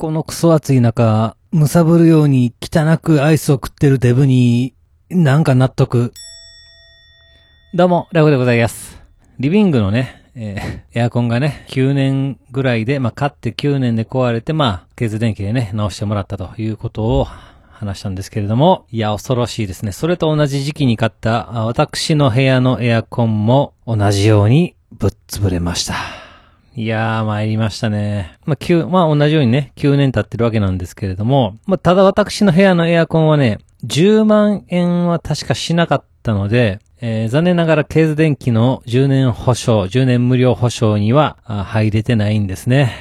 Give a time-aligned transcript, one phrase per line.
[0.00, 4.72] このクソ暑い中、むさぶるように汚くアイスを食ってるデブに、
[5.10, 6.14] なんか納得。
[7.74, 8.98] どうも、ラグでございます。
[9.38, 17.26] リビングのね、えーエアコンがね、9年ぐらいで、まあ、買って9年で壊れて、まあ、ケーズ電気でね、直してもらったということを
[17.68, 19.92] 話したんですけれども、いや、恐ろしいですね。
[19.92, 26.19] それと同じ時期に買った、私の部屋のエアコンも同じようにぶっ潰れました。
[26.76, 28.38] いやー、参りましたね。
[28.44, 42.92] まあ、9、まあ、同じようにね、9年経ってるわけなんですけれども、まあ、ただ私の部屋のエアコンはね、10万円は確かしなかったので、えー残念ながらケーズ電気の10年保証、10年無料保証には入れてないんですね。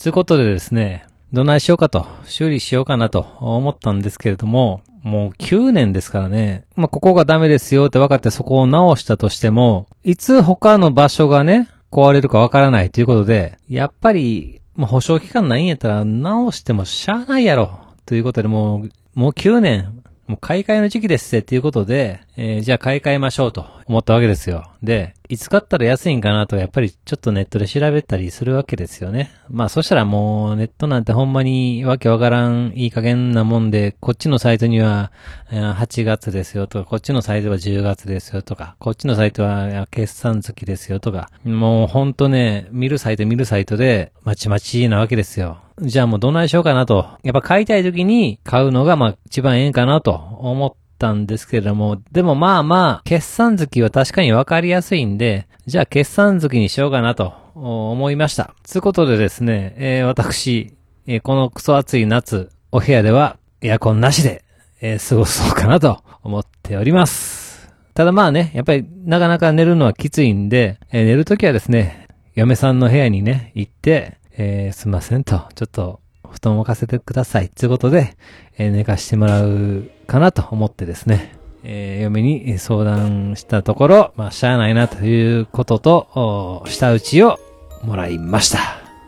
[0.00, 6.64] ということでですね、どないしようかと、修理しようかなと思ったんですけれども、もう9年ですからね。
[6.76, 17.80] まあ、ここがダメですよって分かってそこを直したとしても、いつ他の場所がね、壊れるかわからないということで、やっぱり、まあ、保証期間ないんやったら直してもしゃあないやろ。
[18.06, 24.70] ということでもう、もう9年、もう買い替えの時期ですってっていうことで、えーじゃあ買い替えましょうと思ったわけですよ。
[24.80, 29.32] で、いつ買ったら安いんかなとやっぱりちょっとネットで調べたりするわけですよね。
[29.50, 35.10] まあそしたらもうネットなんてほんまにわけわからんいい加減なもんで、こっちのサイトには
[35.50, 45.58] 8月ですよとか、こっちのサイトは10月ですよとか、こっちのサイトは決算月ですよとか、もうほんとね、見るサイト見るサイトでまちまちなわけですよ。
[45.80, 47.04] じゃあもうどないしようかなと。
[47.24, 58.54] やっぱ買いたい時に買うのがまあ一番ええんかなと思ってたんですけれども、でもまあまあ、決算月は確かにわかりやすいんで、じゃあ決算月にしようかなと思いました。
[58.64, 60.74] つうことでですね、えー私、
[61.06, 64.44] えーこのクソ暑い夏、お部屋ではエアコンなしで、
[64.80, 67.72] えー過ごそうかなと思っております。
[67.94, 77.48] ただまあね、やっぱりなかなか寝るのはきついんで、えー寝るときはですね、嫁さんの部屋にね、行って、えーすいませんと、ちょっと、布団を置かせてください。
[77.48, 78.16] ということで、
[78.58, 87.38] えー寝かしてもらうかなと思ってですね、えー嫁に相談したところ、まあ、しゃあないなということと、お舌打ちを
[87.82, 88.58] もらいました。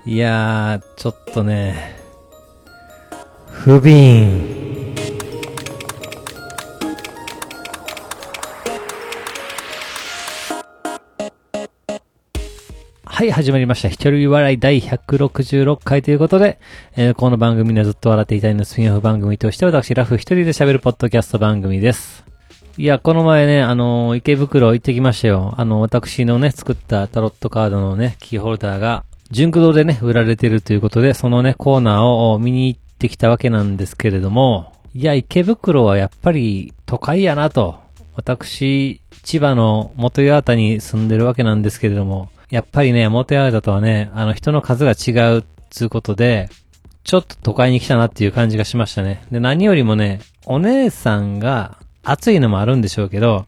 [0.06, 1.97] いやー、ちょっとね、
[3.50, 4.59] 不憫。
[13.20, 13.91] はい、始まりました。
[13.91, 16.58] 一人笑い第166回ということで、
[16.97, 22.25] えーこの番組でずっと笑っていたいのスピンオフ番組として私、ラフ一人で喋るポッドキャスト番組です。
[22.78, 25.53] いや、この前ね、あのー池袋行ってきましたよ。
[25.58, 37.81] あの、私のね、作ったタロットカードのね、キーホルダーが、純駆動でね、売られてるということで、そのね、コーナーを見に行ってきたわけなんですけれども、いや、池袋はやっぱり都会やなと。
[38.14, 46.49] 私、千葉の元八幡に住んでるわけなんですけれども、やっぱりね、元八幡とはね、あの人の数が違うつうことで、
[47.05, 49.25] ちょっと都会に来たなっていう感じがしましたね。
[49.31, 53.47] で、何よりもね、お姉さんが暑いのもあるんでしょうけど、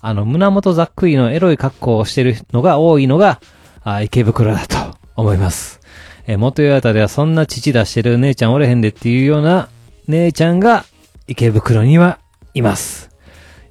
[0.00, 3.40] あの、胸元ざっくりのエロい格好をしてるのが多いのが、
[3.82, 4.76] あ池袋だと
[5.16, 5.80] 思います。
[6.26, 9.68] えー元八幡ではそんな父出してる姉ちゃんおれへんでっていうような
[10.08, 10.84] 姉ちゃんが
[11.26, 12.18] 池袋には
[12.54, 13.10] います。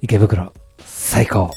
[0.01, 1.51] 池袋、最高。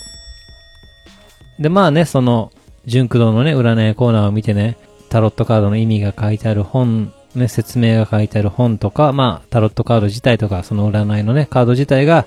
[1.58, 2.50] で、まあね、その、
[2.86, 4.76] 純駆動のね、占いコーナーを見てね、
[5.08, 12.26] タロットカードの意味が書いてある本、ね、説明が書いてある本とか、まあ、タロットカード自体とか、その占いのね、カード自体が、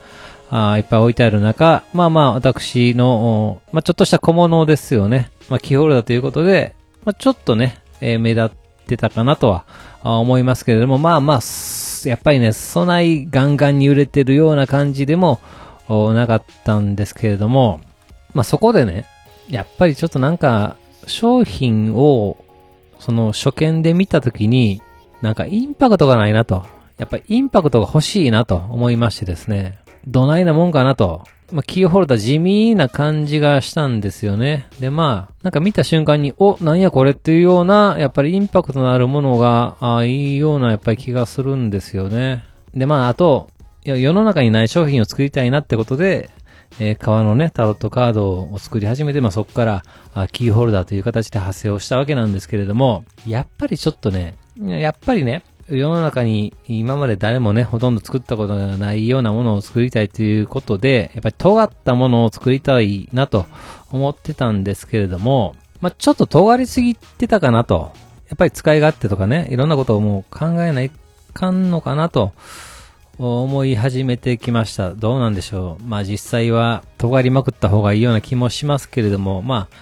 [0.52, 5.30] あーいっぱい置いてある中、まあまあ、私の、まあちょっとした小物ですよね。
[5.50, 6.75] まあ、キーホルダーということで、
[7.06, 8.50] まあちょっとね、えー目立っ
[8.88, 9.66] てたかなとは、
[10.03, 11.40] 思いますけれども、まあまあ、
[12.08, 15.40] やっぱりね、備えガンガンに売れてるような感じでも、
[15.88, 17.81] なかったんですけれども、
[18.34, 19.06] まあそこでね、
[19.50, 20.78] やっぱりちょっとなんか、
[21.08, 22.38] 商品を、
[23.00, 24.82] その初見で見たときに、
[25.22, 26.66] なんかインパクトがないなと。
[26.98, 29.80] やっぱりインパクトが欲しいなと思いましてですね。
[30.06, 31.24] どないなもんかなと。
[31.52, 34.68] まあ、キーホルダー地味な感じがしたんですよね。
[34.80, 42.44] で、まあ、なんか見た瞬間に、お、なんやこれっていうような、やっぱりインパクトのあるものが、ああいいようなやっぱり気がするんですよね。
[42.75, 43.50] で、まあ、あと、
[43.84, 46.30] 世の中にない商品を作りたいなってことで、
[46.80, 49.83] えー革のね、タロットカードを作り始めて、まあ、そこから、
[50.13, 63.45] あキーホルダーという形で派生をしたわけなんですけれども、やっぱりちょっとね、やっぱりね、世の中に今まで誰もね、ほとんど作ったことがないようなものを作りたいということで、やっぱり尖ったものを作りたいなと
[63.92, 67.92] 思ってたんですけれども、まあ、ちょっと尖りすぎてたかなと。
[68.30, 70.92] やっぱり使い勝手とかね、いろんなことをもう考えない
[71.33, 72.33] かんのかなと
[73.19, 74.94] 思い始めてきました。
[74.95, 75.83] どうなんでしょう。
[75.83, 79.77] まあ実際は尖りまくった方がいいような気もしますけれども、まあ、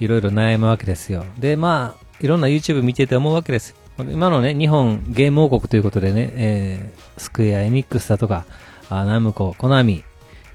[0.00, 1.24] いろいろ悩むわけですよ。
[1.38, 3.74] で、まあ、いろんな YouTube 見てて思うわけです。
[3.98, 8.44] 今のね、日本ゲーム王国ということでね、えー、スクエア、エニックスだとか、
[8.90, 10.04] あナムコ、コナミ、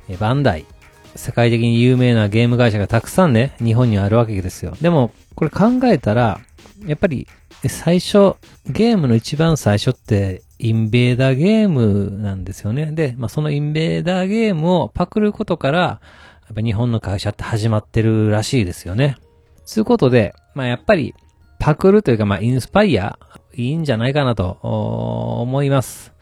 [0.07, 0.65] えバンダイ、
[1.15, 4.77] 世界的に有名なゲーム会社がたくさんね、日本にあるわけですよ。
[4.81, 6.39] でも、これ考えたら、
[6.85, 7.27] やっぱり、
[7.67, 8.35] 最初、
[8.67, 12.91] ゲームの一番最初って、インベーダーゲームなんですよね。
[12.91, 15.99] で、まあ、そのインベーダーゲームをパクることから、や
[16.51, 19.17] っぱ日本の会社って始まってるらしいですよね。
[19.65, 21.15] つうことで、まあ、やっぱり、
[21.59, 23.17] パクるというか、まあ、インスパイア、
[23.53, 24.57] いいんじゃないかなと、
[25.41, 26.13] 思います。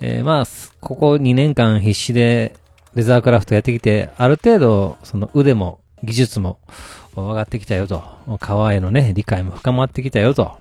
[0.00, 0.44] えー、まあ、
[0.80, 2.54] ここ2年間必死で
[2.94, 6.58] レザークラフトやってきて、ある程度、その腕も技術も
[7.16, 8.02] 上がってきたよと。
[8.38, 10.58] 革へのね、理解も深まってきたよと。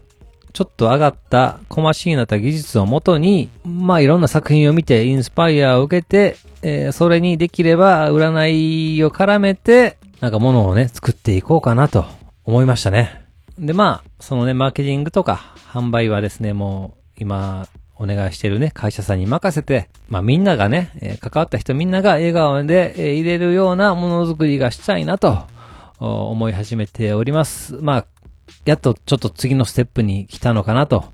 [0.54, 12.06] ちょっと上がった、小マシになった技術をもとに、まあいろんな作品を見て、インスパイアを受けて、えー、それにできれば占いを絡めて、なんか物をね、作っていこうかなと
[12.46, 13.26] 思いましたね。
[13.58, 25.44] で、まあ、そのね、マーケティングとか販売はですね、もう今、お願いしてるね、会社さんに任せて、まあみんながね、えー、関わった人みんなが笑顔で、えー、入れるようなものづくりがしたいなと
[26.00, 27.76] 思い始めております。
[27.82, 28.06] まあ、
[28.66, 31.06] やっとちょっと次のステップに来たのかなと。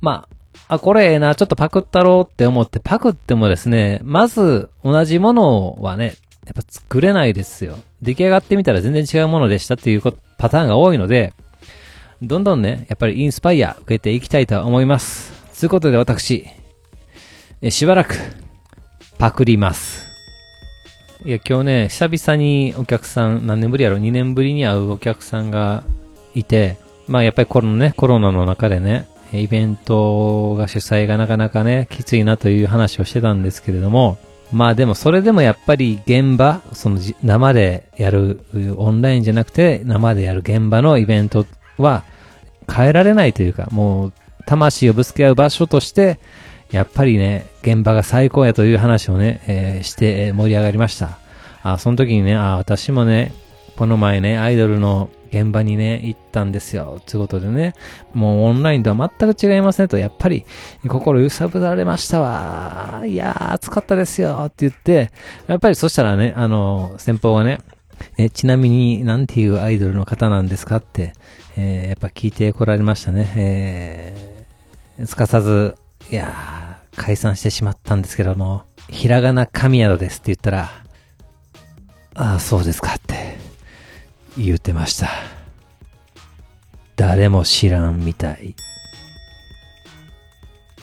[0.00, 0.26] ま
[0.68, 6.14] あ、あ、これええな、ちょっとパクったろうって思ってパクってもですね、まず同じものはね、
[6.46, 7.78] やっぱ作れないですよ。
[8.02, 10.02] 出来上がってみたら全然違うものでしたっていう
[10.38, 11.32] パターンが多いので、
[12.22, 15.32] どんどんね、やっぱりインスパイア受けていきたいと思います。
[15.58, 16.46] ということで私、
[17.62, 18.14] えしばらく、
[19.18, 20.08] パクります。
[21.24, 25.84] いや、今日ね、久々にお客さん、何年ぶりやろ ?2 年ぶりに会うお客さんが
[26.34, 34.18] いて、まあやっぱりこのね、コロナの中でね、イベントが主催がなかなかね、きついなという話をしてたんですけれども、
[34.52, 38.40] まあでもそれでもやっぱり現場、その生でやる、
[38.76, 41.46] オンラインじゃなくて生でやる現場のイベント
[41.78, 42.04] は
[42.68, 44.12] 変えられないというか、もう
[44.46, 46.18] 魂をぶつけ合う場所として、
[46.72, 51.18] やっぱりね、現場が最高やという話をね、えー、して盛り上がりました。
[51.62, 53.32] あ、その時にね、あ、私もね、
[53.76, 57.00] この前ね、アイドルの現場にね、行ったんですよ。
[57.06, 57.74] ということでね、
[58.12, 60.44] もうオンラインとは全く違いますねと、やっぱり
[60.86, 63.02] 心揺さぶられましたわ。
[63.06, 65.10] いやー、暑かったですよって言って、
[65.46, 67.60] やっぱりそしたらね、あの、先方がね、
[68.16, 71.12] え、ちなみになんていうアイドルの方なんですかって、
[71.56, 73.32] えー、やっぱ聞いてこられましたね。
[73.36, 75.76] えー、すかさず、
[76.10, 80.70] いやー、解散してしまったんですけども、ひらがな神宿ですって言ったら、
[82.14, 82.99] ああ、そうですか
[84.44, 85.08] 言ってました。
[86.96, 88.54] 誰も知らんみたい。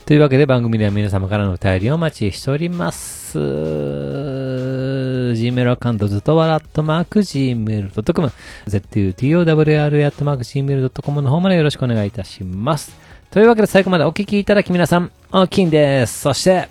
[0.06, 3.38] というわけで番組では皆様からのお便りをお待ちしております。
[3.38, 8.32] Gmail アカウントずとわらっとマーク Gmail.com
[8.66, 12.96] zutowr.gmail.com の方までよろしくお願いいたします。
[13.30, 16.20] というわけで最後までお聞きいただき皆さん、おきいんです。
[16.20, 16.70] そして、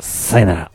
[0.00, 0.72] さよなら。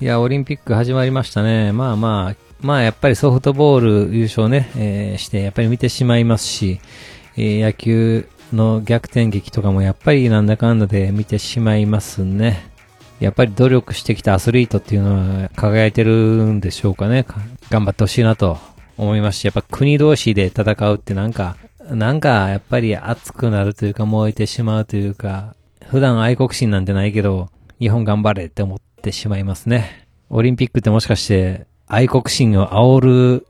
[0.00, 1.72] いや、オリンピック始まりましたね。
[1.72, 6.80] まあまあ、まあやっぱりソフトボール優勝ね、えー、して、やっぱり見てしまいますし、
[7.36, 12.70] えー、野球の逆転劇とかもやっぱりなんだかんだで見てしまいますね。
[13.20, 17.26] やっぱり努力してきたアスリートっていうのは輝いてるんでしょうかね。
[17.68, 18.58] 頑張ってほしいなと
[18.96, 21.56] 思いますし、やっぱ国同士で戦うってなんか、
[21.90, 25.54] なんかやっぱり熱くなるというか燃えてしまうというか、
[25.86, 30.06] 普段愛国心なんてないけど、日本頑張れって思ってしまいますね。
[30.30, 33.46] オリンピックってもしかして愛国心を煽る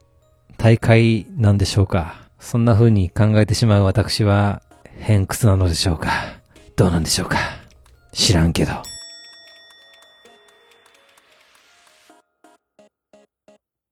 [0.57, 2.23] 大会なんでしょうか。
[2.39, 4.63] そんな風に考えてしまう私は
[4.99, 6.11] 偏屈なのでしょうか。
[6.75, 7.37] どうなんでしょうか。
[8.13, 8.73] 知らんけど。